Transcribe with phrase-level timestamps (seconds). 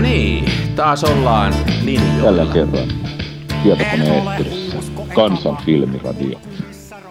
[0.00, 0.44] No niin,
[0.76, 2.24] taas ollaan linjoilla.
[2.24, 2.88] Jälleen kerran
[3.62, 4.76] tietokoneen ehtyrissä.
[5.14, 6.40] Kansan filmiradio.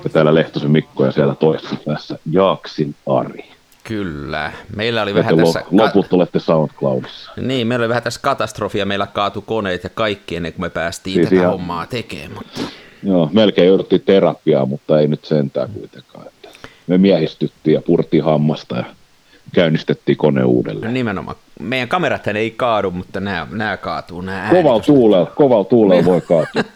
[0.03, 3.45] Ja täällä Lehtosen Mikko ja siellä toisessa päässä Jaaksin Ari.
[3.83, 4.51] Kyllä.
[4.75, 5.63] Meillä oli Ja vähän tässä...
[5.71, 7.31] lo- loput olette SoundCloudissa.
[7.41, 8.85] Niin, meillä oli vähän tässä katastrofia.
[8.85, 12.33] Meillä kaatu koneet ja kaikki ennen kuin me päästiin Siis tätä ihan- hommaa tekemään.
[12.33, 12.61] Mutta...
[13.03, 16.25] Joo, melkein jouduttiin terapiaan, mutta ei nyt sentään kuitenkaan.
[16.87, 18.83] Me miehistyttiin ja purtiin hammasta ja
[19.53, 20.93] käynnistettiin kone uudelleen.
[20.93, 21.37] Nimenomaan.
[21.59, 24.21] Meidän kamerat ei kaadu, mutta nämä, nämä kaatuu.
[24.21, 26.61] Nämä Kovalla tuulella, kovalla tuulella voi kaatua.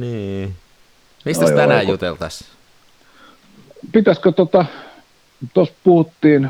[0.00, 0.54] Niin.
[1.24, 2.50] Mistä ai, tänään kun- juteltaisiin?
[3.92, 4.64] Pitäisikö tota,
[5.54, 6.48] tuossa puhuttiin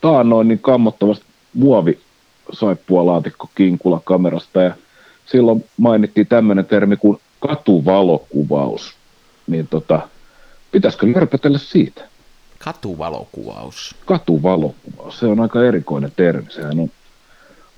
[0.00, 1.24] taannoin niin kammottavasta
[1.54, 1.98] muovi
[2.52, 4.74] saippualaatikko kinkula kamerasta ja
[5.26, 8.94] silloin mainittiin tämmöinen termi kuin katuvalokuvaus.
[9.46, 10.08] Niin tota,
[10.72, 12.04] pitäisikö lörpötellä siitä?
[12.64, 13.94] Katuvalokuvaus.
[14.06, 16.50] Katuvalokuvaus, se on aika erikoinen termi.
[16.50, 16.90] Sehän on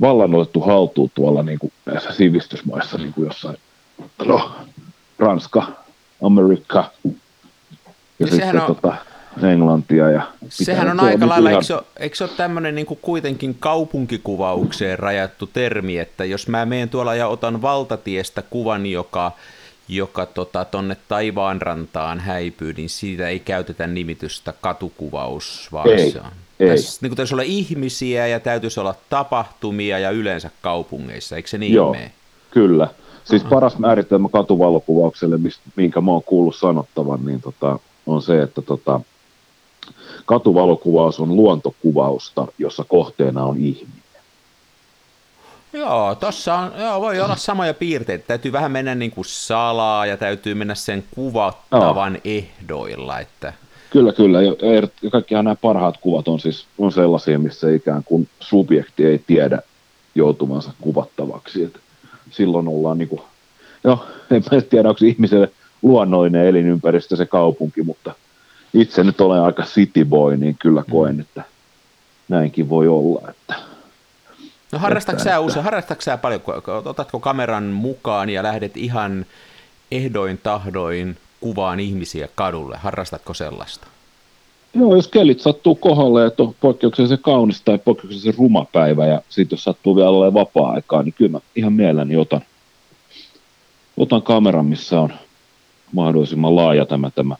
[0.00, 3.56] vallan otettu haltuun tuolla niin kuin näissä sivistysmaissa, niin kuin jossain,
[4.26, 4.50] no,
[5.18, 5.66] Ranska,
[6.22, 7.10] Amerikka ja
[8.18, 8.94] Niin sitten on- tota,
[9.52, 10.10] Englantia.
[10.10, 12.98] Ja Sehän on aika lailla, ihan- eikö se ole, eikö se ole tämmöinen niin kuin
[13.02, 19.32] kuitenkin kaupunkikuvaukseen rajattu termi, että jos mä menen tuolla ja otan valtatiestä kuvan, joka,
[19.88, 26.30] joka tota, tonne taivaanrantaan häipyy, niin siitä ei käytetä nimitystä katukuvaus, vaan Ei, se on.
[26.60, 26.68] ei.
[26.68, 31.74] Tässä niin täytyisi olla ihmisiä ja täytyisi olla tapahtumia ja yleensä kaupungeissa, eikö se niin
[31.74, 31.92] Joo.
[31.92, 32.12] mene?
[32.50, 32.88] Kyllä.
[33.24, 35.38] Siis paras määritelmä katuvalokuvaukselle,
[35.76, 39.00] minkä mä oon kuullut sanottavan, niin tota, on se, että tota,
[40.26, 43.95] katuvalokuvaus on luontokuvausta, jossa kohteena on ihminen.
[45.76, 48.24] Joo, tossa on, joo, voi olla samoja piirteitä.
[48.26, 53.52] Täytyy vähän mennä niin kuin salaa ja täytyy mennä sen kuvattavan ehdoilla, että
[53.90, 54.42] Kyllä, kyllä.
[54.42, 59.18] Ja er- kaikkihan nämä parhaat kuvat on siis on sellaisia, missä ikään kuin subjekti ei
[59.26, 59.58] tiedä
[60.14, 61.64] joutuvansa kuvattavaksi.
[61.64, 61.80] Et
[62.30, 63.20] silloin ollaan niin kuin,
[63.84, 65.50] no, en mä tiedä, onko ihmiselle
[65.82, 68.14] luonnollinen elinympäristö se kaupunki, mutta
[68.74, 71.42] itse nyt olen aika city boy, niin kyllä koen, että
[72.28, 73.20] näinkin voi olla.
[73.30, 73.54] Että
[74.72, 76.40] No harrastatko Että- sä että- usein, harrastatko sä paljon,
[76.84, 79.26] otatko kameran mukaan ja lähdet ihan
[79.90, 83.86] ehdoin tahdoin kuvaan ihmisiä kadulle, harrastatko sellaista?
[84.74, 89.56] Joo, jos kelit sattuu kohdalle, että on poikkeuksellisen kaunis tai poikkeuksellisen ruma päivä, ja sitten
[89.56, 92.40] jos sattuu vielä olemaan vapaa-aikaa, niin kyllä mä ihan mielelläni otan,
[93.96, 95.12] otan kameran, missä on
[95.92, 97.36] mahdollisimman laaja tämä, tämä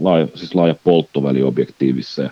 [0.00, 2.30] laaja, siis laaja polttoväli objektiivissa, ja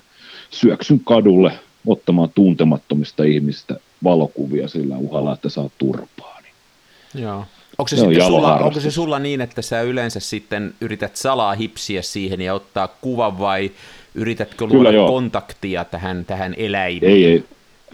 [0.51, 1.53] syöksyn kadulle
[1.87, 6.39] ottamaan tuntemattomista ihmistä valokuvia sillä uhalla, että saa turpaa.
[6.43, 7.25] Niin.
[7.25, 7.45] Joo.
[7.79, 11.17] Onko se, Se on sitten sulla, onko se sulla niin, että sä yleensä sitten yrität
[11.17, 13.71] salaa hipsiä siihen ja ottaa kuvan vai
[14.15, 15.09] yritätkö Kyllä luoda joo.
[15.09, 17.13] kontaktia tähän, tähän eläimeen?
[17.13, 17.45] Ei, ei.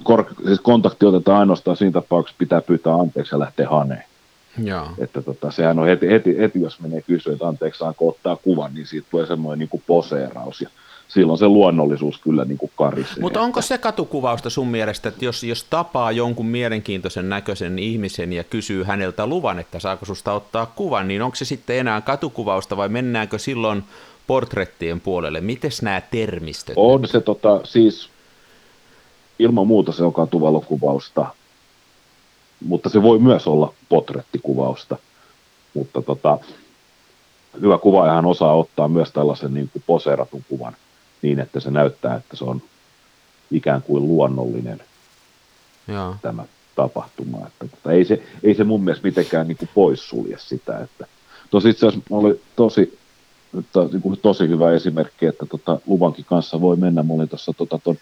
[0.03, 4.05] Kor- siis kontakti otetaan ainoastaan siinä tapauksessa, pitää pyytää anteeksi ja lähteä haneen.
[4.65, 4.87] Joo.
[4.99, 8.75] Että tota, sehän on heti, heti, heti, jos menee kysyä, että anteeksi saanko ottaa kuvan,
[8.75, 10.61] niin siitä tulee semmoinen niin kuin poseeraus.
[10.61, 10.69] Ja
[11.09, 13.21] silloin se luonnollisuus kyllä niin kuin karisee.
[13.21, 18.45] Mutta onko se katukuvausta sun mielestä, että jos, jos tapaa jonkun mielenkiintoisen näköisen ihmisen ja
[18.45, 22.89] kysyy häneltä luvan, että saako susta ottaa kuvan, niin onko se sitten enää katukuvausta vai
[22.89, 23.85] mennäänkö silloin
[24.27, 25.41] portrettien puolelle?
[25.41, 26.75] Miten nämä termistöt?
[26.77, 28.09] On se tota, siis
[29.39, 31.27] ilman muuta se on katuvalokuvausta,
[32.65, 34.97] mutta se voi myös olla potrettikuvausta.
[35.75, 36.39] Mutta tota,
[37.61, 40.77] hyvä kuvaajahan osaa ottaa myös tällaisen niin kuin poseeratun kuvan
[41.23, 42.63] niin, että se näyttää, että se on
[43.51, 44.81] ikään kuin luonnollinen
[45.89, 46.17] Joo.
[46.23, 47.47] tämä tapahtuma.
[47.47, 50.79] Että tota, ei, se, ei se mun mielestä mitenkään niin kuin poissulje sitä.
[50.79, 51.07] Että,
[51.51, 52.99] tosi itse asiassa oli tosi,
[53.73, 57.03] to, niin kuin tosi hyvä esimerkki, että tota, Luvankin kanssa voi mennä.
[57.03, 57.97] Mä olin tuossa tota, ton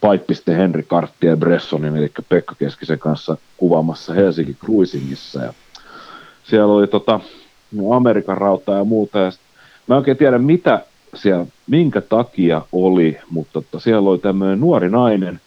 [0.00, 5.42] Paippiste Henri Karttien Bressonin, eli Pekka Keskisen kanssa kuvaamassa Helsinki Cruisingissa.
[5.42, 5.54] Ja
[6.44, 7.20] siellä oli tota,
[7.72, 9.18] no, Amerikan rautaa ja muuta.
[9.18, 9.40] Ja sit,
[9.86, 10.84] mä en oikein tiedä, mitä
[11.16, 15.40] siellä, minkä takia oli, mutta tota, siellä oli tämmöinen nuori nainen,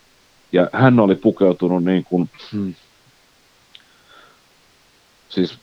[0.52, 2.74] ja hän oli pukeutunut niin kuin, hmm,
[5.30, 5.58] siis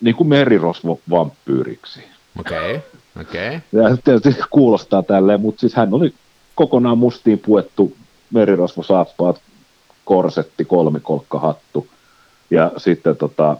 [0.00, 2.00] niin kuin merirosvo-vampyyriksi.
[2.40, 2.80] Okei, okay.
[3.20, 3.56] okei.
[3.56, 3.82] Okay.
[3.82, 6.14] Ja se tietysti kuulostaa tälleen, mutta siis hän oli
[6.54, 7.96] kokonaan mustiin puettu
[8.30, 9.40] merirosvosaappaat,
[10.04, 11.86] korsetti, kolmikolkkahattu
[12.50, 13.56] ja sitten tota,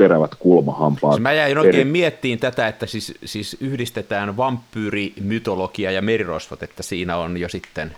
[0.00, 1.14] terävät kulmahampaat.
[1.14, 6.82] Siis mä jäin oikein eri- miettiin tätä, että siis, siis yhdistetään vampyyrimytologia ja merirosvot, että
[6.82, 7.96] siinä on jo sitten,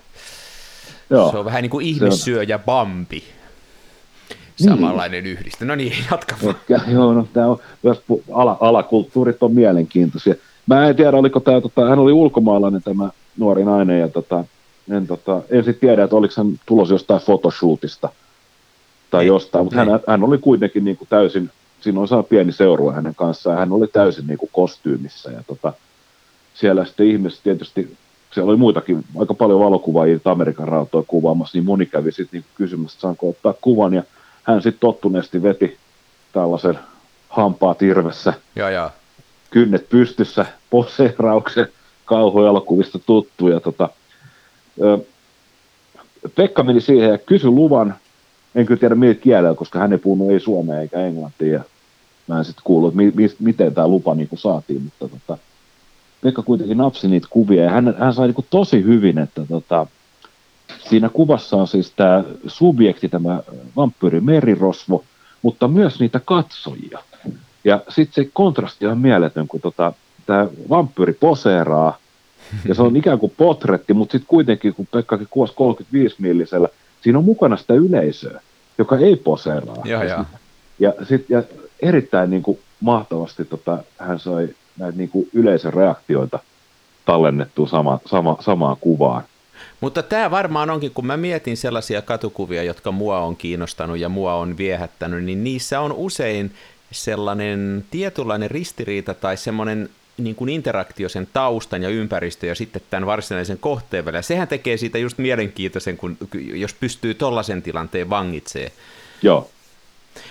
[1.10, 3.22] Joo, se on vähän niin kuin ihmissyöjä Bambi.
[4.56, 5.64] Samanlainen yhdiste.
[5.64, 6.54] No niin, jatka vaan.
[6.88, 8.02] Joo, no, tää on, myös
[8.32, 10.34] ala, alakulttuurit on mielenkiintoisia.
[10.66, 14.44] Mä en tiedä, oliko tämä, tota, hän oli ulkomaalainen tämä nuori nainen ja tota,
[14.90, 18.08] en, tota, en sitten tiedä, että oliko hän tulos jostain photoshootista
[19.10, 21.50] tai ei, jostain, mutta hän, hän, oli kuitenkin niin kuin täysin,
[21.82, 25.42] siinä on saa pieni seurue hänen kanssaan, ja hän oli täysin niin kuin kostyymissä, ja
[25.46, 25.72] tota,
[26.54, 27.96] siellä sitten ihmiset tietysti,
[28.34, 32.96] siellä oli muitakin, aika paljon valokuvaajia Amerikan rautoja kuvaamassa, niin moni kävi sitten niin kysymässä,
[32.96, 34.02] että saanko ottaa kuvan, ja
[34.42, 35.76] hän sitten tottuneesti veti
[36.32, 36.78] tällaisen
[37.28, 38.90] hampaat irvessä, ja, ja.
[39.50, 41.68] kynnet pystyssä, poseerauksen
[42.04, 43.88] kauhuelokuvista tuttu, ja tota,
[46.34, 47.94] Pekka meni siihen ja kysyi luvan,
[48.54, 51.64] en kyllä tiedä millä kielellä, koska hän ei puhunut ei suomea eikä englantia,
[52.26, 55.38] mä en sitten kuullut, että mi- mi- miten tämä lupa niin saatiin, mutta tota,
[56.22, 59.86] Pekka kuitenkin napsi niitä kuvia, ja hän, hän sai niin tosi hyvin, että tota,
[60.88, 63.42] siinä kuvassa on siis tämä subjekti, tämä
[63.76, 65.04] vampyyri merirosvo,
[65.42, 66.98] mutta myös niitä katsojia.
[67.64, 69.92] Ja sitten se kontrasti on mieletön, kun tota,
[70.26, 71.98] tämä vampyyri poseeraa,
[72.68, 76.68] ja se on ikään kuin potretti, mutta sitten kuitenkin, kun Pekkakin kuvasi 35 millisellä,
[77.00, 78.40] siinä on mukana sitä yleisöä,
[78.78, 79.82] joka ei poseeraa.
[79.84, 80.24] Ja, ja.
[80.78, 81.42] Ja, sit, ja
[81.82, 84.48] erittäin niin kuin, mahtavasti tota, hän sai
[84.78, 86.38] näitä niin kuin, yleisön reaktioita
[87.04, 89.22] tallennettua sama, sama, samaan kuvaan.
[89.80, 94.34] Mutta tämä varmaan onkin, kun mä mietin sellaisia katukuvia, jotka mua on kiinnostanut ja mua
[94.34, 96.54] on viehättänyt, niin niissä on usein
[96.90, 99.88] sellainen tietynlainen ristiriita tai semmoinen
[100.18, 104.22] niin kuin interaktio sen taustan ja ympäristön ja sitten tämän varsinaisen kohteen välillä.
[104.22, 106.16] Sehän tekee siitä just mielenkiintoisen, kun,
[106.54, 108.72] jos pystyy tollaisen tilanteen vangitsee.
[109.22, 109.50] Joo.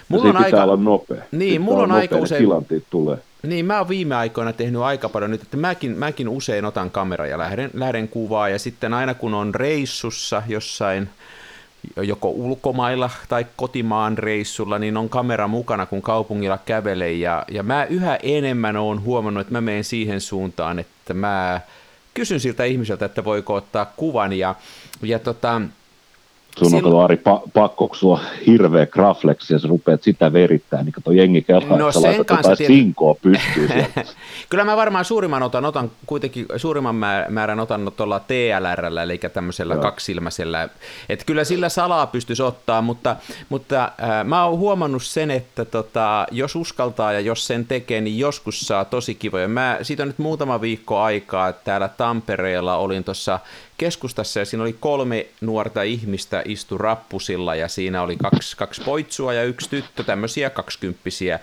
[0.10, 0.63] Mulla on aika...
[0.63, 1.24] olla nopea.
[1.31, 2.44] Niin, mulla on aika usein...
[2.44, 3.18] Tilanteet tulee.
[3.44, 7.28] Niin, mä oon viime aikoina tehnyt aika paljon nyt, että mäkin, mäkin usein otan kamera
[7.28, 11.10] ja lähden, lähden kuvaa, ja sitten aina kun on reissussa jossain
[12.01, 17.12] joko ulkomailla tai kotimaan reissulla, niin on kamera mukana, kun kaupungilla kävelee.
[17.12, 21.62] Ja, ja mä yhä enemmän oon huomannut, että mä menen siihen suuntaan, että mä
[22.13, 24.33] kysyn siltä ihmiseltä, että voiko ottaa kuvan.
[24.33, 24.56] Ja,
[25.01, 25.62] ja tota,
[26.57, 30.83] Sun on Ari pa- pakko, kun sulla on hirveä grafleksi ja sä rupeat sitä verittää,
[30.83, 32.74] niin kato jengi kelaa, no, että sen kanssa tiety...
[32.74, 33.69] sinkoa pystyy
[34.50, 36.95] Kyllä mä varmaan suurimman otan, otan kuitenkin suurimman
[37.30, 39.81] määrän otan tuolla TLRllä, eli tämmöisellä Joo.
[39.81, 40.69] kaksilmäisellä,
[41.09, 43.15] että kyllä sillä salaa pystyisi ottaa, mutta,
[43.50, 48.19] mutta äh, mä oon huomannut sen, että tota, jos uskaltaa ja jos sen tekee, niin
[48.19, 49.47] joskus saa tosi kivoja.
[49.47, 53.39] Mä, siitä on nyt muutama viikko aikaa, että täällä Tampereella olin tuossa
[53.81, 59.33] keskustassa ja siinä oli kolme nuorta ihmistä istu rappusilla ja siinä oli kaksi, kaksi poitsua
[59.33, 61.39] ja yksi tyttö, tämmöisiä kaksikymppisiä.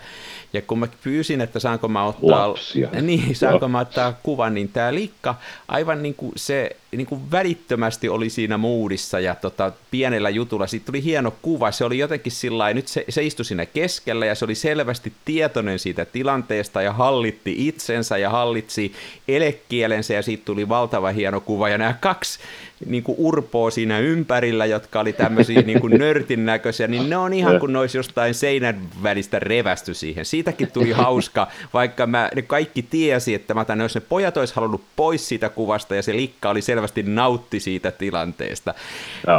[0.53, 2.89] Ja kun mä pyysin, että saanko mä ottaa, Lapsia.
[3.01, 5.35] niin, saanko mä ottaa kuvan, niin tämä Likka
[5.67, 10.67] aivan niin kuin se niin kuin välittömästi oli siinä muudissa ja tota, pienellä jutulla.
[10.67, 11.71] Siitä tuli hieno kuva.
[11.71, 15.79] Se oli jotenkin sillä nyt se, se istui siinä keskellä ja se oli selvästi tietoinen
[15.79, 18.93] siitä tilanteesta ja hallitti itsensä ja hallitsi
[19.27, 21.69] elekielensä ja siitä tuli valtava hieno kuva.
[21.69, 22.39] Ja nämä kaksi
[22.85, 27.33] niin kuin urpoa siinä ympärillä, jotka oli tämmöisiä niin kuin nörtin näköisiä, niin ne on
[27.33, 30.25] ihan kuin ne olisi jostain seinän välistä revästy siihen.
[30.25, 34.55] Siitäkin tuli hauska, vaikka mä, ne kaikki tiesi, että mä tämän, jos ne pojat olisi
[34.55, 38.73] halunnut pois siitä kuvasta ja se likka oli selvästi nautti siitä tilanteesta.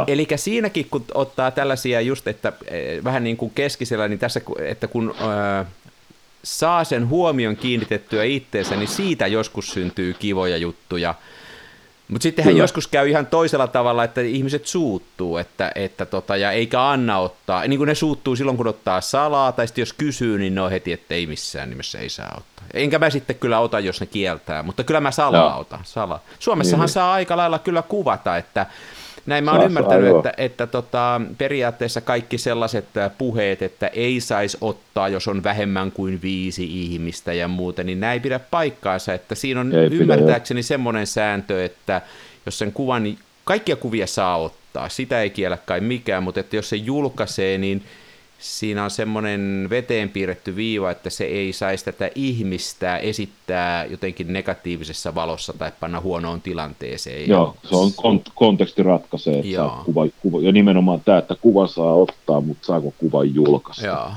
[0.07, 4.87] Eli siinäkin, kun ottaa tällaisia just, että eh, vähän niin kuin keskisellä, niin tässä, että
[4.87, 5.15] kun...
[5.59, 5.67] Äh,
[6.43, 11.15] saa sen huomion kiinnitettyä itteensä, niin siitä joskus syntyy kivoja juttuja.
[12.11, 12.63] Mutta sittenhän Kyllä.
[12.63, 17.67] joskus käy ihan toisella tavalla, että ihmiset suuttuu, että, että tota, ja eikä anna ottaa.
[17.67, 20.71] Niin kuin ne suuttuu silloin, kun ottaa salaa, tai sitten jos kysyy, niin ne on
[20.71, 22.65] heti, että ei missään nimessä ei saa ottaa.
[22.73, 25.79] Enkä mä sitten kyllä ota, jos ne kieltää, mutta kyllä mä salaa otan.
[25.83, 26.19] Salaa.
[26.39, 26.93] Suomessahan niin.
[26.93, 28.65] saa aika lailla kyllä kuvata, että
[29.25, 32.85] näin mä oon ymmärtänyt, että, että tota, periaatteessa kaikki sellaiset
[33.17, 38.13] puheet, että ei saisi ottaa, jos on vähemmän kuin viisi ihmistä ja muuta, niin näin
[38.13, 39.13] ei pidä paikkaansa.
[39.13, 42.01] Että siinä on ei ymmärtääkseni pidä, semmoinen sääntö, että
[42.45, 46.55] jos sen kuvan, niin kaikkia kuvia saa ottaa, sitä ei kiellä kai mikään, mutta että
[46.55, 47.83] jos se julkaisee, niin
[48.41, 55.15] siinä on semmoinen veteen piirretty viiva, että se ei saisi tätä ihmistä esittää jotenkin negatiivisessa
[55.15, 57.29] valossa tai panna huonoon tilanteeseen.
[57.29, 61.93] Joo, se on kont- konteksti ratkaisee, että kuva, kuva, ja nimenomaan tämä, että kuva saa
[61.93, 63.85] ottaa, mutta saako kuvan julkaista.
[63.85, 64.11] Joo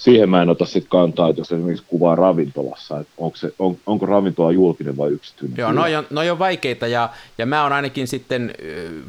[0.00, 3.78] siihen mä en ota sit kantaa, että jos esimerkiksi kuvaa ravintolassa, että onko, se, on,
[3.86, 5.56] onko ravintola julkinen vai yksityinen.
[5.58, 8.54] Joo, no on, on vaikeita ja, ja mä oon ainakin sitten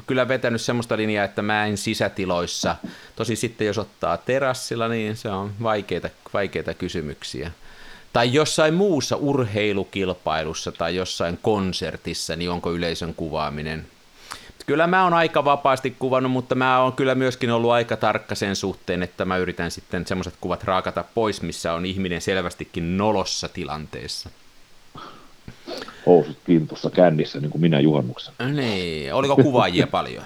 [0.08, 2.76] kyllä vetänyt semmoista linjaa, että mä en sisätiloissa.
[3.16, 7.52] Tosi sitten jos ottaa terassilla, niin se on vaikeita, vaikeita kysymyksiä.
[8.14, 13.86] Tai jossain muussa urheilukilpailussa tai jossain konsertissa, niin onko yleisön kuvaaminen
[14.66, 18.56] Kyllä mä oon aika vapaasti kuvannut, mutta mä oon kyllä myöskin ollut aika tarkka sen
[18.56, 24.30] suhteen, että mä yritän sitten semmoiset kuvat raakata pois, missä on ihminen selvästikin nolossa tilanteessa.
[26.06, 28.34] housut kintussa kännissä, niin kuin minä juhannuksen.
[28.56, 30.24] Niin, oliko kuvaajia paljon?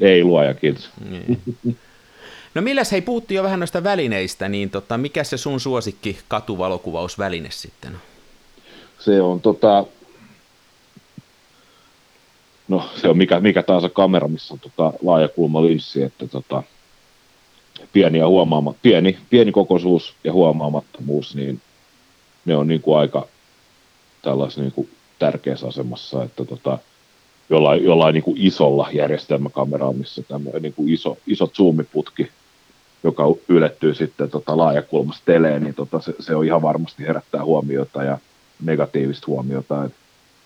[0.00, 0.90] Ei luoja, kiitos.
[1.10, 1.40] Niin.
[2.54, 7.48] No milläs, hei, puhuttiin jo vähän noista välineistä, niin tota, mikä se sun suosikki katuvalokuvausväline
[7.50, 8.00] sitten on?
[8.98, 9.84] Se on tota,
[12.70, 16.62] no se on mikä, mikä tahansa kamera, missä on tota, laajakulma linssi, että tota,
[17.92, 21.60] pieni, ja huomaama, pieni, pieni kokoisuus ja huomaamattomuus, niin
[22.44, 23.26] ne on niin kuin aika
[24.22, 26.78] tällaisessa niin kuin tärkeässä asemassa, että tota,
[27.50, 32.30] jollain, jollain niin kuin isolla järjestelmäkameralla, missä tämmöinen niin kuin iso, iso zoomiputki,
[33.04, 38.04] joka ylettyy sitten tota laajakulmasta teleen, niin tota, se, se, on ihan varmasti herättää huomiota
[38.04, 38.18] ja
[38.62, 39.84] negatiivista huomiota.
[39.84, 39.98] Että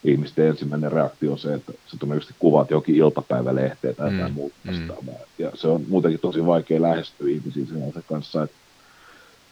[0.05, 4.57] ihmisten ensimmäinen reaktio on se, että se todennäköisesti kuvaat jokin iltapäivälehteen tai jotain mm, muuta
[4.65, 5.13] mm.
[5.39, 8.43] Ja se on muutenkin tosi vaikea lähestyä ihmisiä sen kanssa.
[8.43, 8.57] Että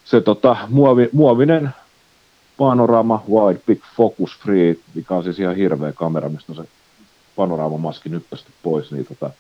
[0.04, 1.71] se tota, muovi, muovinen
[2.56, 6.71] panorama wide big focus free, mikä on siis ihan hirveä kamera, mistä on se
[7.37, 9.30] panoraamamaski nyppästi pois, niin tota,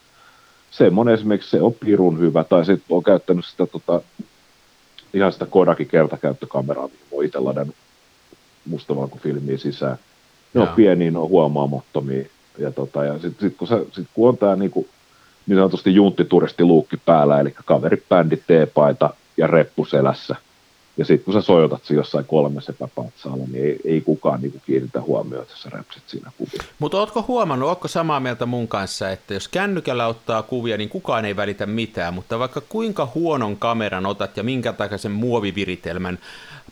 [0.70, 4.00] semmoinen esimerkiksi se on pirun hyvä, tai sitten on käyttänyt sitä tota,
[5.14, 7.76] ihan sitä Kodakin kertakäyttökameraa, mihin voi itse ladannut
[8.66, 9.98] mustavalkofilmiä sisään.
[10.54, 12.24] Ne on pieniä, ne on huomaamattomia.
[12.58, 14.86] Ja, tota, ja sitten sit, kun, sit, kun on tämä niinku,
[15.46, 20.36] niin sanotusti junttituristiluukki päällä, eli kaveri, bändi, teepaita ja reppu selässä–
[20.96, 25.00] ja sitten kun sä sojotat siinä jossain kolmessa epäpatsaalla, niin ei, ei kukaan niinku kiinnitä
[25.00, 26.62] huomioon, jos sä räpsit siinä kuvia.
[26.78, 31.24] Mutta ootko huomannut, ootko samaa mieltä mun kanssa, että jos kännykällä ottaa kuvia, niin kukaan
[31.24, 36.18] ei välitä mitään, mutta vaikka kuinka huonon kameran otat ja minkä takia sen muoviviritelmän,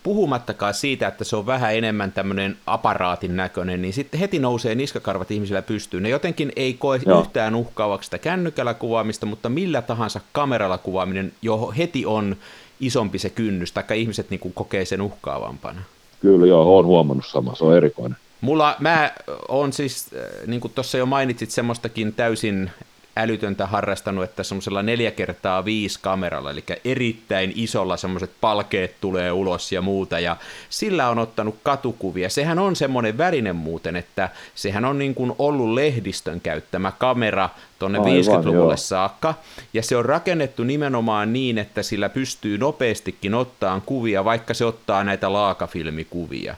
[0.03, 5.31] puhumattakaan siitä, että se on vähän enemmän tämmöinen aparaatin näköinen, niin sitten heti nousee niskakarvat
[5.31, 6.03] ihmisillä pystyyn.
[6.03, 7.21] Ne jotenkin ei koe Joo.
[7.21, 12.37] yhtään uhkaavaksi sitä kännykällä kuvaamista, mutta millä tahansa kameralla kuvaaminen jo heti on
[12.81, 15.83] isompi se kynnys, tai ihmiset niin kuin kokee sen uhkaavampana.
[16.21, 18.19] Kyllä joo, olen huomannut sama, se on erikoinen.
[18.41, 19.13] Mulla, mä
[19.49, 22.71] on siis, äh, niin kuin tuossa jo mainitsit, semmoistakin täysin
[23.17, 29.73] älytöntä harrastanut, että semmoisella neljä kertaa viisi kameralla, eli erittäin isolla semmoiset palkeet tulee ulos
[29.73, 30.37] ja muuta, ja
[30.71, 32.29] sillä on ottanut katukuvia.
[32.29, 37.49] Sehän on semmoinen väline muuten, että sehän on niin kuin ollut lehdistön käyttämä kamera
[37.79, 38.77] tuonne 50-luvulle joo.
[38.77, 39.35] saakka,
[39.75, 45.05] ja se on rakennettu nimenomaan niin, että sillä pystyy nopeastikin ottaan kuvia, vaikka se ottaa
[45.05, 46.57] näitä laakafilmikuvia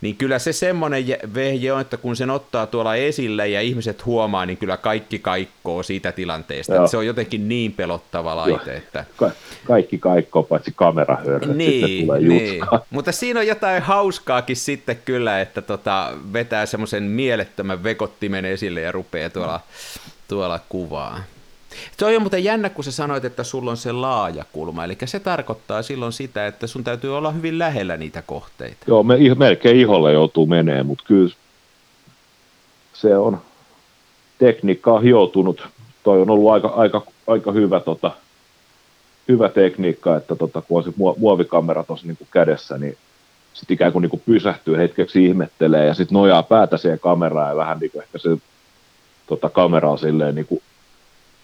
[0.00, 4.46] niin kyllä se semmoinen vehje on, että kun sen ottaa tuolla esille ja ihmiset huomaa,
[4.46, 6.76] niin kyllä kaikki kaikkoo siitä tilanteesta.
[6.76, 8.76] Että se on jotenkin niin pelottava laite.
[8.76, 9.04] Että...
[9.16, 9.30] Ka-
[9.64, 12.64] kaikki kaikkoo, paitsi kamerahörrät, niin, tulee niin.
[12.90, 18.92] Mutta siinä on jotain hauskaakin sitten kyllä, että tota, vetää semmoisen mielettömän vekottimen esille ja
[18.92, 19.60] rupeaa tuolla,
[20.28, 21.20] tuolla kuvaa.
[21.96, 25.20] Se on muuten jännä, kun sä sanoit, että sulla on se laaja kulma, eli se
[25.20, 28.84] tarkoittaa silloin sitä, että sun täytyy olla hyvin lähellä niitä kohteita.
[28.86, 31.34] Joo, me, melkein iholle joutuu menee, mutta kyllä
[32.92, 33.40] se on,
[34.38, 35.66] tekniikka on hioutunut,
[36.02, 38.10] toi on ollut aika, aika, aika hyvä, tota,
[39.28, 42.96] hyvä tekniikka, että tota, kun on se muovikamera tuossa niin kädessä, niin
[43.54, 47.56] sitten ikään kuin, niin kuin pysähtyy hetkeksi ihmettelee ja sitten nojaa päätä siihen kameraan ja
[47.56, 48.30] vähän niin kuin ehkä se
[49.26, 50.62] tota, kamera on silleen niin kuin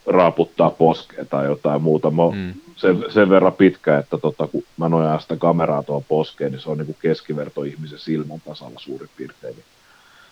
[0.06, 2.10] raaputtaa poskea tai jotain muuta.
[2.10, 2.54] Mä mm.
[2.76, 6.70] sen, sen verran pitkä, että tota, kun mä nojaan sitä kameraa tuohon poskeen, niin se
[6.70, 9.54] on niin keskiverto ihmisen silmän tasalla suurin piirtein.
[9.56, 9.64] Niin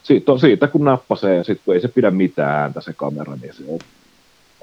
[0.02, 3.36] siitä, on, siitä kun nappasee ja sitten kun ei se pidä mitään ääntä se kamera,
[3.42, 3.78] niin se on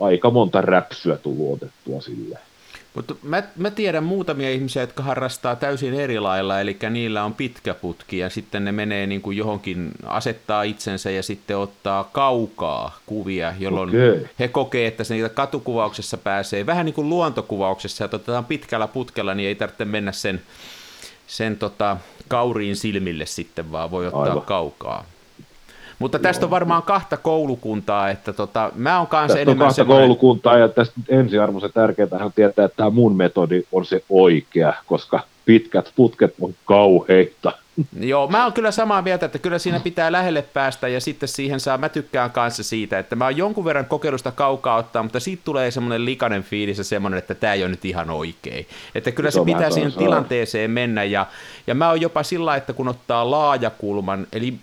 [0.07, 2.48] aika monta räpsyä tullut otettua silleen.
[2.93, 7.73] Mutta mä, mä tiedän muutamia ihmisiä, jotka harrastaa täysin eri lailla, eli niillä on pitkä
[7.73, 13.53] putki ja sitten ne menee niin kuin johonkin, asettaa itsensä ja sitten ottaa kaukaa kuvia,
[13.59, 14.27] jolloin okay.
[14.39, 19.35] he kokee, että se niitä katukuvauksessa pääsee, vähän niin kuin luontokuvauksessa, että otetaan pitkällä putkella,
[19.35, 20.41] niin ei tarvitse mennä sen,
[21.27, 24.41] sen tota, kauriin silmille sitten, vaan voi ottaa Aivan.
[24.41, 25.05] kaukaa.
[25.99, 29.75] Mutta tästä on varmaan kahta koulukuntaa, että tota, mä oon kanssa tästä enemmän on kahta
[29.75, 30.01] semmoinen...
[30.01, 35.23] koulukuntaa, ja tästä ensiarvoisen tärkeää on tietää, että tämä mun metodi on se oikea, koska
[35.45, 37.51] pitkät putket on kauheita.
[37.99, 41.59] Joo, mä oon kyllä samaa mieltä, että kyllä siinä pitää lähelle päästä ja sitten siihen
[41.59, 45.41] saa, mä tykkään kanssa siitä, että mä oon jonkun verran kokeilusta kaukaa ottaa, mutta siitä
[45.45, 48.67] tulee semmoinen likainen fiilis ja semmoinen, että tämä ei ole nyt ihan oikein.
[48.95, 51.25] Että kyllä se, se pitää siihen tilanteeseen mennä ja,
[51.67, 54.53] ja mä oon jopa sillä, että kun ottaa laajakulman, eli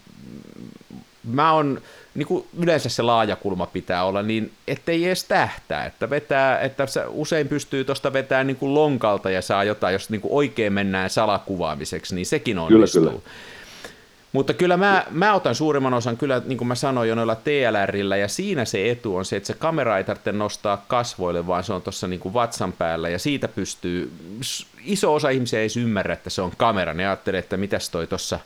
[1.26, 1.80] mä oon,
[2.14, 7.02] niin kuin yleensä se laajakulma pitää olla, niin ettei edes tähtää, että, vetää, että se
[7.09, 11.11] usein pystyy tuosta vetämään niin kuin lonkalta ja saa jotain, jos niin kuin oikein mennään
[11.11, 13.00] salakuvaamiseksi, niin sekin onnistuu.
[13.00, 13.23] Kyllä, kyllä.
[14.37, 18.16] Mutta kyllä mä, mä otan suurimman osan, kyllä niin kuin mä sanoin jo noilla TLRillä,
[18.16, 21.73] ja siinä se etu on se, että se kamera ei tarvitse nostaa kasvoille, vaan se
[21.73, 24.12] on tuossa niin vatsan päällä, ja siitä pystyy,
[24.85, 28.38] iso osa ihmisiä ei ymmärrä, että se on kamera, ne ajattelee, että mitäs toi tuossa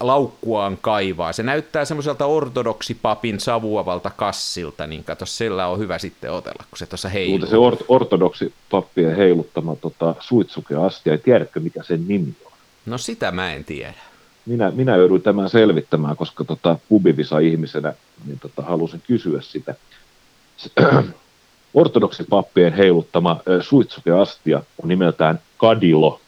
[0.00, 1.32] laukkuaan kaivaa.
[1.32, 6.86] Se näyttää semmoiselta ortodoksipapin savuavalta kassilta, niin kato, sillä on hyvä sitten otella, kun se
[6.86, 7.38] tuossa heiluu.
[7.38, 12.52] Mutta se or- ortodoksipappien heiluttama tota, suitsukeastia, ei tiedätkö mikä sen nimi on?
[12.86, 13.94] No sitä mä en tiedä
[14.46, 17.94] minä, minä jouduin tämän selvittämään, koska tota, pubivisa-ihmisenä
[18.26, 19.74] niin tota, halusin kysyä sitä.
[21.74, 26.20] Ortodoksipappien heiluttama suitsukeastia on nimeltään Kadilo,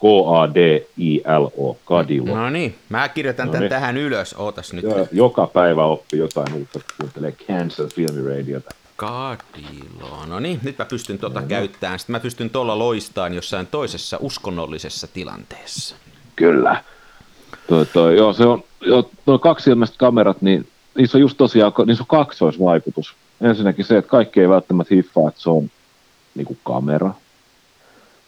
[0.00, 2.36] K-A-D-I-L-O, Kadilo.
[2.36, 3.70] No niin, mä kirjoitan no tämän niin.
[3.70, 4.84] tähän ylös, ootas nyt.
[4.84, 8.70] Ja, joka päivä oppi jotain uutta, kuuntelee Cancer Filmiradiota.
[8.96, 10.26] Kadilo.
[10.26, 11.98] No niin, nyt mä pystyn tuota no, käyttämään.
[11.98, 15.96] Sitten mä pystyn tuolla loistaan jossain toisessa uskonnollisessa tilanteessa.
[16.36, 16.84] Kyllä.
[17.66, 22.02] Toi, toi, joo, se on, joo, kaksi ilmeistä kamerat, niin niissä on just tosiaan, niissä
[22.02, 23.14] on kaksoisvaikutus.
[23.40, 25.70] Ensinnäkin se, että kaikki ei välttämättä hiffaa, että se on
[26.34, 27.14] niin kuin kamera.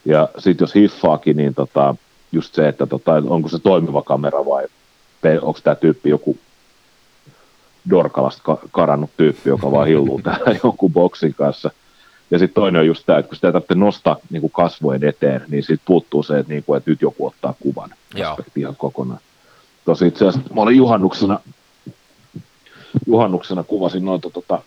[0.05, 1.95] Ja sitten jos hiffaakin, niin tota,
[2.33, 4.67] just se, että tota, onko se toimiva kamera vai
[5.43, 6.39] onko tämä tyyppi joku
[7.91, 11.71] Dorkalasta karannut tyyppi, joka vaan hilluu täällä jonkun boksin kanssa.
[12.31, 15.45] Ja sitten toinen on just tämä, että kun sitä tarvitsee nostaa niin kuin kasvojen eteen,
[15.49, 17.91] niin siitä puuttuu se, että, niin kuin, että nyt joku ottaa kuvan
[18.25, 19.21] aspekti ihan kokonaan.
[19.85, 21.41] Tosi itse asiassa mä olin juhannuksena,
[23.07, 24.63] juhannuksena kuvasin noita tota,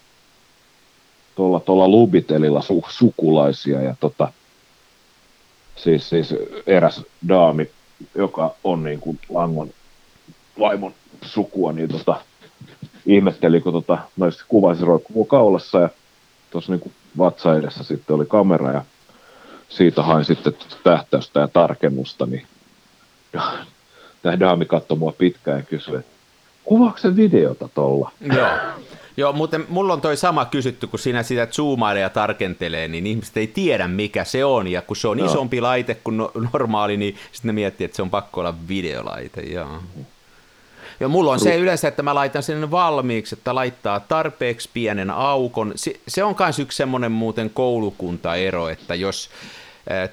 [1.36, 4.34] tuolla, tuolla Lubitelilla su, sukulaisia ja tota,
[5.76, 6.36] siis, siis
[6.68, 7.70] eräs daami,
[8.16, 9.70] joka on niin kuin Langon
[10.60, 10.94] vaimon
[11.26, 12.22] sukua, niin tota,
[13.06, 15.90] ihmetteli, kun tota, noista kuvasi roikkuu kaulassa ja
[16.52, 18.82] tuossa niin vatsa edessä sitten oli kamera ja
[19.70, 22.46] siitä hain sitten tähtäystä ja tarkennusta, niin
[24.22, 26.12] tämä daami katsoi mua pitkään ja kysyi, että
[26.64, 28.12] kuvaako se videota tuolla?
[28.22, 28.50] Joo.
[29.18, 33.38] Joo, muuten mulla on toi sama kysytty, kun sinä sitä zoomailee ja tarkentelee, niin ihmiset
[33.38, 35.26] ei tiedä mikä se on, ja kun se on no.
[35.26, 39.42] isompi laite kuin no, normaali, niin sitten ne miettii, että se on pakko olla videolaite,
[39.42, 39.80] joo.
[41.00, 45.74] Ja mulla on se yleensä, että mä laitan sen valmiiksi, että laittaa tarpeeksi pienen aukon.
[46.08, 49.30] Se on myös yksi semmoinen muuten koulukuntaero, että jos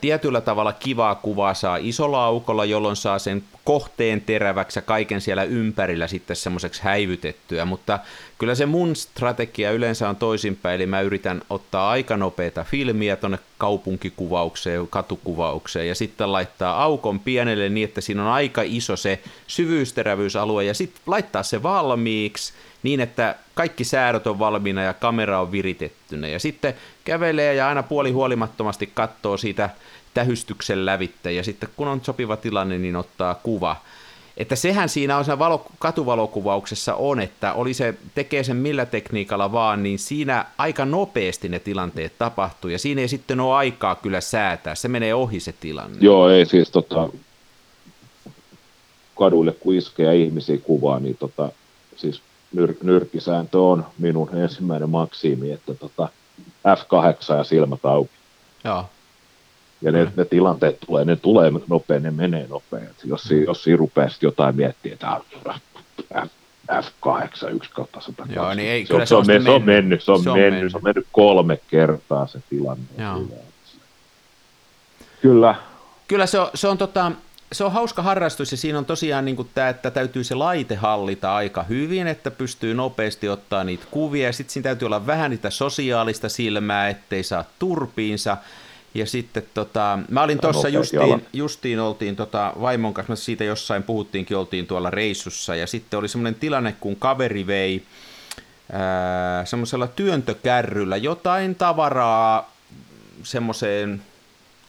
[0.01, 5.45] tietyllä tavalla kivaa kuvaa saa isolla aukolla, jolloin saa sen kohteen teräväksi ja kaiken siellä
[5.45, 7.99] ympärillä sitten semmoiseksi häivytettyä, mutta
[8.39, 13.39] kyllä se mun strategia yleensä on toisinpäin, eli mä yritän ottaa aika nopeita filmiä tuonne
[13.59, 20.65] kaupunkikuvaukseen, katukuvaukseen ja sitten laittaa aukon pienelle niin, että siinä on aika iso se syvyysterävyysalue
[20.65, 22.53] ja sitten laittaa se valmiiksi
[22.83, 26.29] niin, että kaikki säädöt on valmiina ja kamera on viritettynä.
[26.29, 26.75] Ja sitten
[27.05, 29.71] kävelee ja aina puoli huolimattomasti katsoo siitä
[30.17, 33.77] tähystyksen lävitte ja sitten kun on sopiva tilanne, niin ottaa kuva.
[34.37, 39.53] Että sehän siinä on se valo, katuvalokuvauksessa on, että oli se, tekee sen millä tekniikalla
[39.53, 44.21] vaan, niin siinä aika nopeasti ne tilanteet tapahtuu, ja siinä ei sitten ole aikaa kyllä
[44.21, 45.99] säätää, se menee ohi se tilanne.
[46.01, 47.09] Joo, ei siis tota,
[49.19, 51.49] kaduille kun iskee ihmisiä kuvaa, niin tota,
[51.97, 52.23] siis
[52.57, 56.09] nyr- nyrkkisääntö on minun ensimmäinen maksiimi, että tota,
[56.49, 58.11] F8 ja silmät auki.
[58.65, 58.85] Joo.
[59.83, 62.89] Ja ne, ne tilanteet tulee, ne tulee nopein, ne menee nopein.
[63.05, 65.21] jos, si, jos siinä rupeaa jotain miettiä, että
[66.27, 66.29] F,
[66.71, 68.27] F8, 1 kautta 100.
[68.35, 70.53] Joo, niin ei, se, kyllä se, on, se, on mennyt, se on, se on mennyt,
[70.53, 72.85] mennyt, se on mennyt kolme kertaa se tilanne.
[72.99, 73.23] Joo.
[75.23, 75.55] Kyllä.
[76.09, 77.13] Kyllä se on, se on tota,
[77.53, 80.75] se on hauska harrastus ja siinä on tosiaan niin kuin tämä, että täytyy se laite
[80.75, 85.31] hallita aika hyvin, että pystyy nopeasti ottaa niitä kuvia ja sitten siinä täytyy olla vähän
[85.31, 88.37] niitä sosiaalista silmää, ettei saa turpiinsa.
[88.97, 94.37] Ja sitten tota, mä olin tuossa justiin, justiin oltiin tota vaimon kanssa, siitä jossain puhuttiinkin,
[94.37, 95.55] oltiin tuolla reissussa.
[95.55, 97.83] Ja sitten oli semmoinen tilanne, kun kaveri vei
[99.45, 102.53] semmoisella työntökärryllä jotain tavaraa
[103.23, 104.03] semmoiseen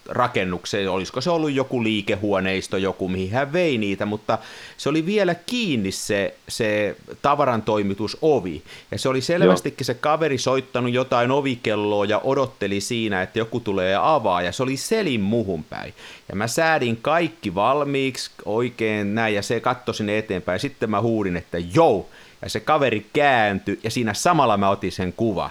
[0.09, 4.37] rakennukseen, olisiko se ollut joku liikehuoneisto, joku mihin hän vei niitä, mutta
[4.77, 8.61] se oli vielä kiinni se, se tavaran toimitusovi.
[8.91, 9.85] Ja se oli selvästikin Joo.
[9.85, 14.63] se kaveri soittanut jotain ovikelloa ja odotteli siinä, että joku tulee ja avaa, ja se
[14.63, 15.93] oli selin muhun päin.
[16.29, 21.01] Ja mä säädin kaikki valmiiksi oikein näin, ja se katsoi sinne eteenpäin, ja sitten mä
[21.01, 22.09] huudin, että joo,
[22.41, 25.49] ja se kaveri kääntyi, ja siinä samalla mä otin sen kuva.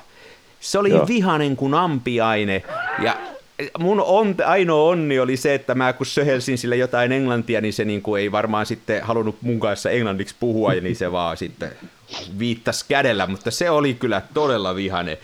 [0.61, 1.07] Se oli Joo.
[1.07, 2.63] vihanen kuin ampiaine,
[3.03, 3.17] ja
[3.79, 7.85] mun on, ainoa onni oli se, että mä kun söhelsin sille jotain englantia, niin se
[7.85, 11.71] niin kuin ei varmaan sitten halunnut mun kanssa englanniksi puhua, ja niin se vaan sitten
[12.39, 15.19] viittasi kädellä, mutta se oli kyllä todella vihane.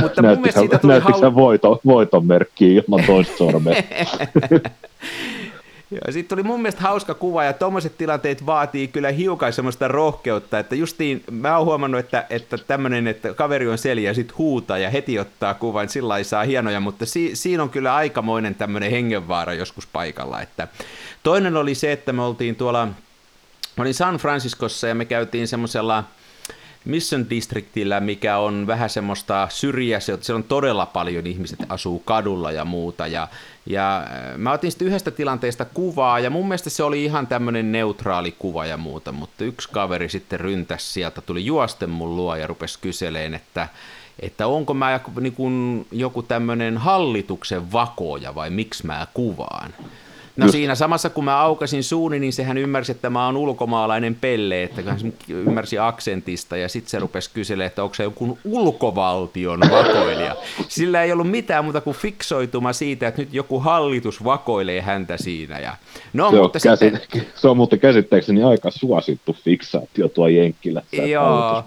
[0.00, 1.34] Mutta mun mielestä siitä tuli hau...
[1.34, 3.82] voiton, voiton merkkiä ilman toista sormea?
[5.90, 10.58] Ja sitten tuli mun mielestä hauska kuva, ja tuommoiset tilanteet vaatii kyllä hiukan semmoista rohkeutta,
[10.58, 14.78] että justiin mä oon huomannut, että, että tämmöinen, että kaveri on seliä ja sitten huutaa
[14.78, 18.90] ja heti ottaa kuvan, sillä ei saa hienoja, mutta si, siinä on kyllä aikamoinen tämmöinen
[18.90, 20.40] hengenvaara joskus paikalla.
[20.40, 20.68] Että
[21.22, 22.88] toinen oli se, että me oltiin tuolla,
[23.78, 26.04] olin San Franciscossa ja me käytiin semmoisella,
[26.84, 32.64] Mission Districtillä, mikä on vähän semmoista syrjää, siellä on todella paljon ihmiset asuu kadulla ja
[32.64, 33.28] muuta, ja,
[33.66, 37.72] ja äh, mä otin sitten yhdestä tilanteesta kuvaa, ja mun mielestä se oli ihan tämmöinen
[37.72, 42.46] neutraali kuva ja muuta, mutta yksi kaveri sitten ryntäsi sieltä, tuli juosten mun luo ja
[42.46, 43.68] rupesi kyseleen, että
[44.20, 49.74] että onko mä niin kuin joku tämmöinen hallituksen vakoja vai miksi mä kuvaan.
[50.36, 50.52] No Just.
[50.52, 54.82] siinä samassa kun mä aukasin suuni, niin sehän ymmärsi, että mä oon ulkomaalainen pelle, että
[54.82, 60.36] hän ymmärsi aksentista ja sitten se rupesi kyselemään, että onko se joku ulkovaltion vakoilija.
[60.68, 65.58] Sillä ei ollut mitään muuta kuin fiksoituma siitä, että nyt joku hallitus vakoilee häntä siinä.
[65.58, 65.76] Ja...
[66.12, 67.26] No, se, mutta on käsit- sitten...
[67.34, 71.64] se on muuten käsittääkseni aika suosittu fiksaatio tuo Jenkkilässä, Joo,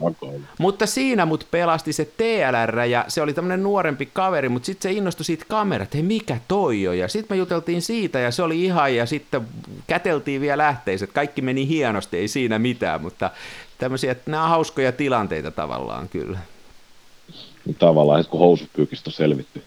[0.59, 4.97] mutta siinä mut pelasti se TLR ja se oli tämmöinen nuorempi kaveri, mutta sitten se
[4.97, 8.43] innostui siitä kamerat, että hei mikä toi on, ja sitten me juteltiin siitä ja se
[8.43, 9.47] oli ihan ja sitten
[9.87, 11.11] käteltiin vielä lähteiset.
[11.11, 13.31] Kaikki meni hienosti, ei siinä mitään, mutta
[13.77, 16.39] tämmöisiä, että nämä on hauskoja tilanteita tavallaan kyllä.
[17.79, 19.63] Tavallaan, kun housupyykistä on selvitty.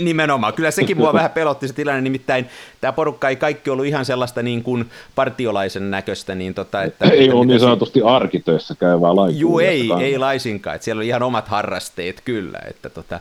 [0.00, 0.52] Nimenomaan.
[0.52, 2.46] Kyllä sekin mua vähän pelotti se tilanne, nimittäin
[2.80, 6.34] tämä porukka ei kaikki ollut ihan sellaista niin kuin partiolaisen näköistä.
[6.34, 9.40] Niin tota, että, ei että ole niin sanotusti si- arkitöissä käyvää lainkuulia.
[9.40, 10.76] Juu, ei, ei laisinkaan.
[10.76, 12.58] Että siellä oli ihan omat harrasteet kyllä.
[12.70, 13.20] Että tota,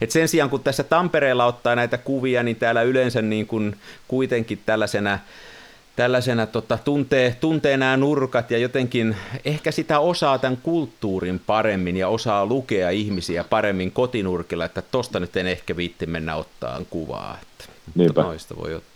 [0.00, 3.76] että sen sijaan kun tässä Tampereella ottaa näitä kuvia, niin täällä yleensä niin kuin
[4.08, 5.18] kuitenkin tällaisena
[5.96, 12.08] tällaisena tota, tuntee, tuntee nämä nurkat ja jotenkin ehkä sitä osaa tämän kulttuurin paremmin ja
[12.08, 17.38] osaa lukea ihmisiä paremmin kotinurkilla, että tosta nyt en ehkä viitti mennä ottaa kuvaa.
[17.42, 18.91] Että, mutta noista voi ottaa.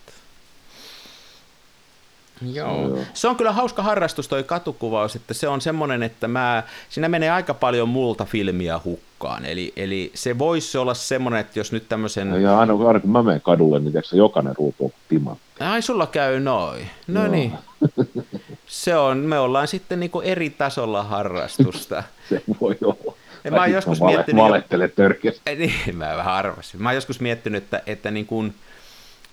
[2.52, 2.98] Joo.
[3.14, 7.30] Se on kyllä hauska harrastus toi katukuvaus, että se on semmoinen, että mä, siinä menee
[7.30, 9.44] aika paljon multa filmiä hukkaan.
[9.44, 12.42] Eli, eli se voisi olla semmoinen, että jos nyt tämmöisen...
[12.42, 15.44] Ja aina, aina kun mä menen kadulle, niin tiedätkö, jokainen ruutu on timantti.
[15.60, 16.90] Ai sulla käy noin.
[17.06, 17.32] No Joo.
[17.32, 17.52] niin.
[18.66, 22.02] Se on, me ollaan sitten niinku eri tasolla harrastusta.
[22.28, 23.16] se voi olla.
[23.44, 24.44] Ja mä oon joskus vale, miettinyt...
[24.44, 25.40] Valettele törkeästi.
[25.56, 26.82] Niin, mä vähän arvasin.
[26.82, 28.54] Mä oon joskus miettinyt, että, että niin kuin,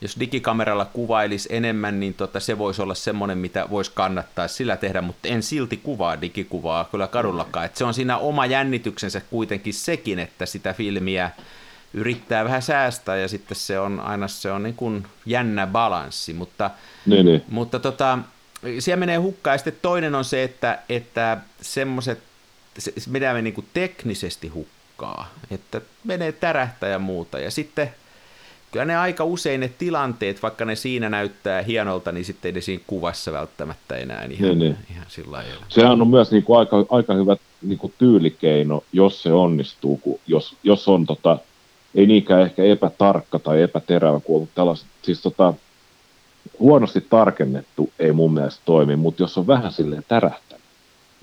[0.03, 5.01] jos digikameralla kuvailisi enemmän, niin tota, se voisi olla semmoinen, mitä voisi kannattaa sillä tehdä,
[5.01, 7.65] mutta en silti kuvaa digikuvaa kyllä kadullakaan.
[7.65, 11.31] Et se on siinä oma jännityksensä kuitenkin sekin, että sitä filmiä
[11.93, 16.71] yrittää vähän säästää ja sitten se on aina se on niin kuin jännä balanssi, mutta,
[17.05, 17.43] niin, niin.
[17.49, 18.19] mutta tota,
[18.79, 22.19] siellä menee hukkaan ja sitten toinen on se, että, että semmoiset,
[22.77, 27.93] se, menee niin kuin teknisesti hukkaa, että menee tärähtä ja muuta ja sitten
[28.73, 32.61] kyllä ne aika usein ne tilanteet, vaikka ne siinä näyttää hienolta, niin sitten ei ne
[32.61, 34.77] siinä kuvassa välttämättä enää ihan, niin, niin.
[34.91, 35.65] ihan sillä lailla.
[35.69, 40.19] Sehän on myös niin kuin aika, aika hyvä niin kuin tyylikeino, jos se onnistuu, kun
[40.27, 41.37] jos, jos on tota,
[41.95, 45.53] ei niinkään ehkä epätarkka tai epäterävä, kun on tällaiset, siis tota,
[46.59, 50.63] huonosti tarkennettu ei mun mielestä toimi, mutta jos on vähän silleen tärähtänyt,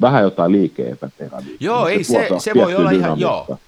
[0.01, 1.51] vähän jotain liike-epäterävyyttä.
[1.51, 3.59] Niin joo, niin ei se, se, se voi olla ihan, joo.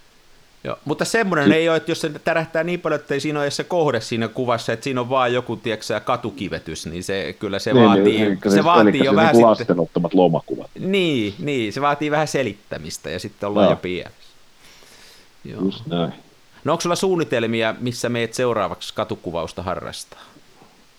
[0.63, 3.51] Joo, mutta semmoinen ei ole, että jos se tärähtää niin paljon, että ei siinä ole
[3.51, 7.73] se kohde siinä kuvassa, että siinä on vaan joku, tiedätkö, katukivetys, niin se kyllä se
[7.73, 9.79] niin, vaatii, niin, se, se vaatii jo se vähän niin sitten...
[9.79, 10.71] ottamat lomakuvat.
[10.79, 13.71] Niin, niin, se vaatii vähän selittämistä ja sitten ollaan no.
[13.71, 14.33] jo pienessä.
[15.45, 15.61] Joo.
[15.61, 16.13] Just näin.
[16.63, 20.21] No onko sulla suunnitelmia, missä meet seuraavaksi katukuvausta harrastaa?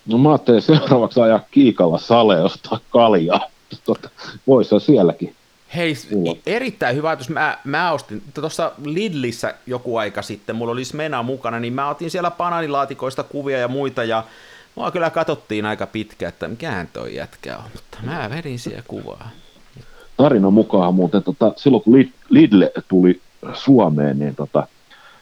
[0.06, 3.40] No mä ajattelin seuraavaksi ajaa kiikalla sale ostaa kaljaa.
[3.84, 4.10] Tota,
[4.46, 5.34] Voisi sielläkin.
[5.76, 6.36] Hei, Mulla.
[6.46, 7.28] erittäin hyvä ajatus.
[7.28, 12.10] Mä, mä ostin tuossa Lidlissä joku aika sitten, mulla oli Smena mukana, niin mä otin
[12.10, 14.24] siellä bananilaatikoista kuvia ja muita, ja
[14.74, 19.30] mua kyllä katsottiin aika pitkä, että mikähän toi jätkä on, mutta mä vedin siellä kuvaa.
[20.16, 23.20] Tarina mukaan muuten, tota, silloin kun Lidl tuli
[23.52, 24.66] Suomeen, niin tota,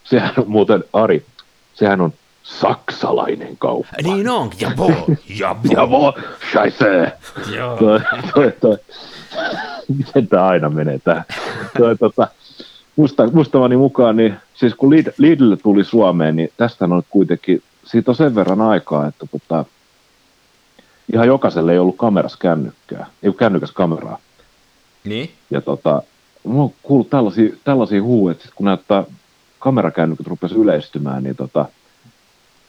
[0.05, 1.27] sehän on muuten, Ari,
[1.75, 2.13] sehän on
[2.43, 3.97] saksalainen kauppa.
[4.03, 4.93] Niin on, jabo,
[5.29, 5.69] jabo.
[5.71, 6.15] jabo,
[6.51, 7.13] scheisse.
[7.57, 7.77] Joo.
[7.77, 8.01] Toi,
[8.35, 8.79] toi, toi.
[9.99, 11.23] Miten tämä aina menee tämä?
[11.79, 12.29] Toi, tota,
[12.97, 18.11] musta, mustamani mukaan, niin siis kun Lidl, Lidl tuli Suomeen, niin tästä on kuitenkin, siitä
[18.11, 19.65] on sen verran aikaa, että tota,
[21.13, 24.19] ihan jokaiselle ei ollut kameras kännykkää, ei kännykäs kameraa.
[25.05, 25.31] Niin?
[25.51, 26.03] Ja tota,
[26.45, 29.05] mä oon kuullut tällaisia, tällaisia huuja, että kun näyttää
[29.59, 31.67] kamerakännykät rupesi yleistymään, niin tota,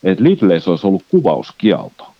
[0.04, 2.13] että Lidleissä olisi ollut kuvauskielto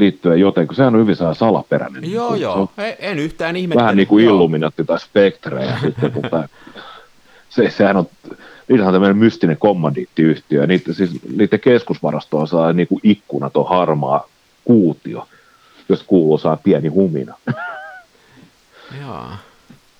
[0.00, 2.12] liittyen joten, kun sehän on hyvin salaperäinen.
[2.12, 3.82] Joo, niin joo, en yhtään ihmettele.
[3.82, 6.48] Vähän niin kuin Illuminatti tai Spectre, ja sitten tota,
[7.48, 8.06] se, sehän on,
[8.68, 13.56] niitä on tämmöinen mystinen kommandiittiyhtiö, ja niitä, siis, niiden keskusvarasto on saa niin kuin ikkunat
[13.56, 14.28] on harmaa,
[14.64, 15.28] kuutio,
[15.88, 17.34] jos kuuluu saa pieni humina.
[19.00, 19.38] Jaa.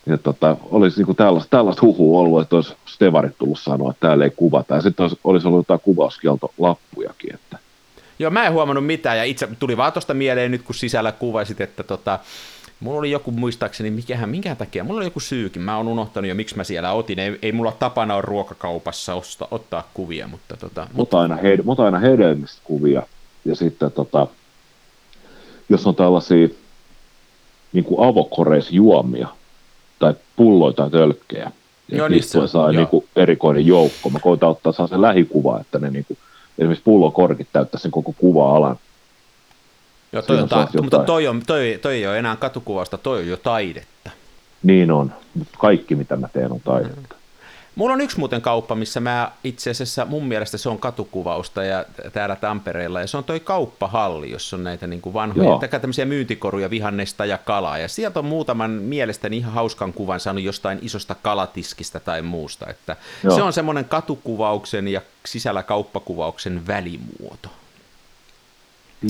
[0.06, 4.24] Ja tota, olisi niin tällaista, tällaista huhua ollut, että olisi Stevarit tullut sanoa, että täällä
[4.24, 4.74] ei kuvata.
[4.74, 7.34] Ja sitten olisi, olisi ollut jotain kuvauskieltolappujakin.
[7.34, 7.58] Että.
[8.20, 11.60] Joo, mä en huomannut mitään, ja itse tuli vaan tuosta mieleen nyt, kun sisällä kuvasit,
[11.60, 12.18] että tota,
[12.80, 16.34] mulla oli joku muistaakseni, mikähän, minkä takia, mulla oli joku syykin, mä oon unohtanut jo,
[16.34, 20.86] miksi mä siellä otin, ei, ei mulla tapana ole ruokakaupassa osta, ottaa kuvia, mutta tota...
[20.92, 23.02] Mutta aina, hed, mutta aina hedelmistä kuvia,
[23.44, 24.26] ja sitten tota,
[25.68, 26.48] jos on tällaisia
[27.72, 29.28] niin kuin avokoreisjuomia,
[29.98, 31.52] tai pulloja tai tölkkejä.
[31.88, 34.10] Joo, niistä saa niin kuin erikoinen joukko.
[34.10, 36.18] Mä koitan ottaa saa sen lähikuva, että ne niin kuin,
[36.60, 38.76] esimerkiksi pullokorkit täyttäisi sen koko kuva-alan.
[40.12, 43.28] Joo, toi on ta- mutta toi, on, toi, toi ei ole enää katukuvasta, toi on
[43.28, 44.10] jo taidetta.
[44.62, 47.14] Niin on, mutta kaikki mitä mä teen on taidetta.
[47.76, 51.84] Mulla on yksi muuten kauppa, missä mä itse asiassa mun mielestä se on katukuvausta ja
[52.12, 56.04] täällä Tampereella, ja se on toi kauppahalli, jossa on näitä niin kuin vanhoja, tai tämmöisiä
[56.04, 61.14] myyntikoruja vihannesta ja kalaa, ja sieltä on muutaman mielestäni ihan hauskan kuvan saanut jostain isosta
[61.14, 63.34] kalatiskistä tai muusta, että Joo.
[63.34, 67.48] se on semmoinen katukuvauksen ja sisällä kauppakuvauksen välimuoto.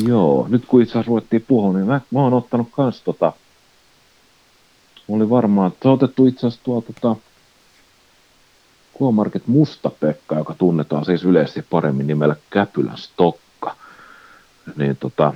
[0.07, 3.33] Joo, nyt kun itse asiassa ruvettiin puhua, niin mä, mä oon ottanut kans tota,
[5.09, 7.21] oli varmaan, se on otettu itse asiassa tuolta tota,
[9.01, 13.77] K-Market Musta-Pekka, joka tunnetaan siis yleisesti paremmin nimellä Käpylän Stokka,
[14.77, 15.35] niin tota,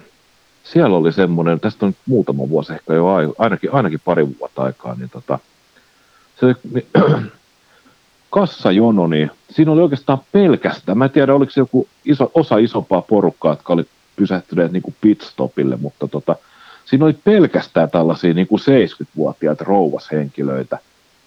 [0.64, 3.06] siellä oli semmoinen, tästä on muutama vuosi ehkä jo
[3.38, 5.38] ainakin, ainakin pari vuotta aikaa, niin tota,
[6.40, 6.86] se niin,
[8.30, 13.02] kassajono, niin siinä oli oikeastaan pelkästään, mä en tiedä oliko se joku iso, osa isompaa
[13.02, 16.36] porukkaa, jotka oli pysähtyneet niin kuin pitstopille, mutta tota,
[16.84, 20.78] siinä oli pelkästään tällaisia niin kuin 70-vuotiaita rouvashenkilöitä,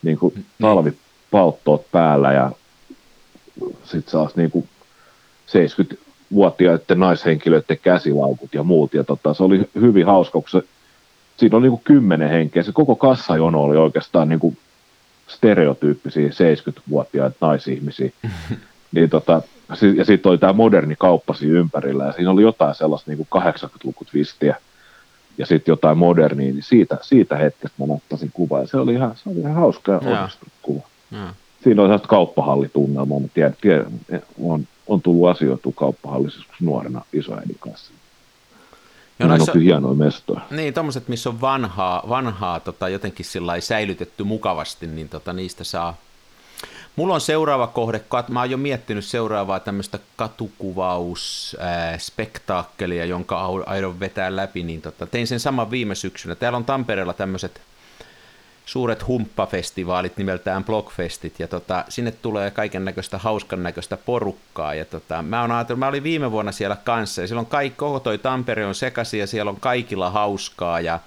[0.03, 0.17] niin.
[0.17, 0.93] kuin talvi,
[1.31, 2.51] palttoot päällä ja
[3.83, 4.67] sitten saas niinku
[5.47, 8.93] 70-vuotiaiden naishenkilöiden käsilaukut ja muut.
[8.93, 10.61] Ja tota, se oli hyvin hauska, kun se,
[11.37, 12.63] siinä oli niinku kymmenen henkeä.
[12.63, 14.55] Se koko kassajono oli oikeastaan niinku
[15.27, 18.11] stereotyyppisiä 70-vuotiaita naisihmisiä.
[18.95, 19.41] niin tota,
[19.95, 24.55] ja sitten oli tämä moderni kauppasi ympärillä ja siinä oli jotain sellaista niin 80-lukut vistiä
[25.37, 29.11] ja sitten jotain modernia, niin siitä, siitä hetkestä mä ottaisin kuvaa ja se oli ihan,
[29.15, 30.81] se oli ihan hauska ja onnistunut kuva.
[31.11, 31.27] Mm.
[31.63, 33.91] Siinä on sellaista kauppahallitunnelmaa, mutta tiedän, tiedän,
[34.43, 37.91] on, on tullut asioitu kauppahallissa nuorena isoäidin kanssa.
[39.19, 40.41] Ja noissa, on hienoja mestoja.
[40.51, 43.25] Niin, tuommoiset, missä on vanhaa, vanhaa tota, jotenkin
[43.59, 45.97] säilytetty mukavasti, niin tota, niistä saa.
[46.95, 54.63] Mulla on seuraava kohde, mä oon jo miettinyt seuraavaa tämmöistä katukuvausspektaakkelia, jonka aion vetää läpi,
[54.63, 56.35] niin tota, tein sen saman viime syksynä.
[56.35, 57.61] Täällä on Tampereella tämmöiset
[58.67, 65.21] suuret humppafestivaalit nimeltään Blockfestit, ja tota, sinne tulee kaiken näköistä hauskan näköistä porukkaa, ja tota,
[65.21, 68.65] mä, on ajatellut, mä olin viime vuonna siellä kanssa, ja silloin kaikki, koko toi Tampere
[68.65, 70.99] on sekaisin, ja siellä on kaikilla hauskaa, ja,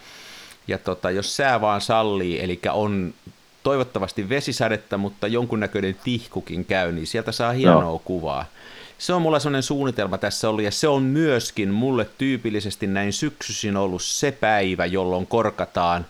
[0.68, 3.14] ja tota, jos sää vaan sallii, eli on
[3.62, 8.01] toivottavasti vesisadetta, mutta jonkunnäköinen tihkukin käy, niin sieltä saa hienoa no.
[8.05, 8.44] kuvaa.
[8.99, 13.77] Se on mulla sellainen suunnitelma tässä ollut, ja se on myöskin mulle tyypillisesti näin syksyisin
[13.77, 16.07] ollut se päivä, jolloin korkataan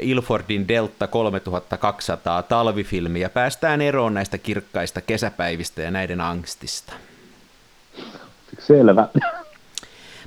[0.00, 6.92] Ilfordin Delta 3200 talvifilmi ja päästään eroon näistä kirkkaista kesäpäivistä ja näiden angstista.
[8.58, 9.08] Selvä.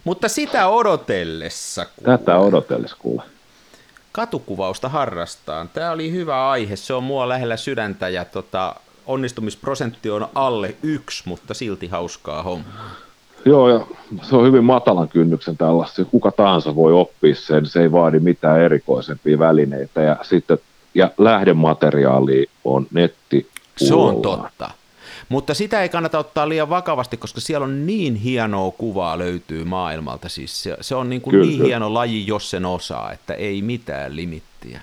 [0.04, 1.86] Mutta sitä odotellessa.
[1.86, 2.18] Kuule.
[2.18, 3.24] Tätä odotellessa kuule.
[4.12, 5.70] Katukuvausta harrastaan.
[5.70, 6.76] Tämä oli hyvä aihe.
[6.76, 8.76] Se on mua lähellä sydäntä ja tota,
[9.06, 13.07] onnistumisprosentti on alle yksi, mutta silti hauskaa hommaa.
[13.46, 13.88] Joo, ja
[14.22, 16.06] se on hyvin matalan kynnyksen tällaista.
[16.06, 20.02] Kuka tahansa voi oppia sen, se ei vaadi mitään erikoisempia välineitä.
[20.02, 20.58] Ja sitten
[20.94, 23.48] ja lähdemateriaali on netti.
[23.78, 24.70] Se on totta.
[25.30, 30.30] Mutta sitä ei kannata ottaa liian vakavasti, koska siellä on niin hienoa kuvaa löytyy maailmalta.
[30.30, 34.16] Siis se, se on niin, kuin niin hieno laji, jos sen osaa, että ei mitään
[34.16, 34.82] limittiä.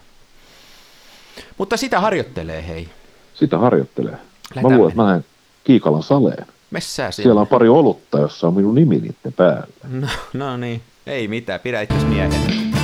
[1.59, 2.89] Mutta sitä harjoittelee, hei.
[3.35, 4.13] Sitä harjoittelee.
[4.13, 5.25] Lähdetään mä luulen, että mä lähden
[5.65, 6.47] Kiikalan saleen.
[6.75, 7.29] Messää siellä.
[7.29, 9.67] Siellä on pari olutta, jossa on minun nimi niiden päällä.
[10.01, 12.33] No, no niin, ei mitään, pidä itse miehen.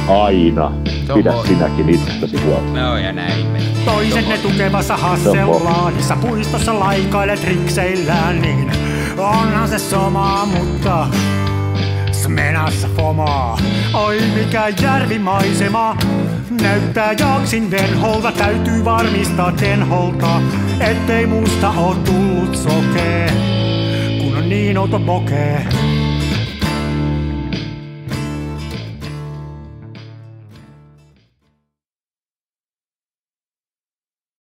[0.09, 0.72] Aina.
[1.14, 1.46] Pidä moi.
[1.46, 2.72] sinäkin itsestäsi huolta.
[2.72, 3.61] No ja näin me.
[3.85, 8.72] Toisenne tukevassa Hasselbladissa puistossa laikailet rikseillään, niin
[9.18, 11.07] onhan se sama, mutta
[12.12, 13.59] Smenassa fomaa.
[13.94, 15.96] Oi mikä järvimaisema,
[16.62, 20.42] näyttää jaksin venholta, täytyy varmistaa tenholta,
[20.81, 23.60] ettei musta oo tullut sokee
[24.50, 25.89] ニーとボケ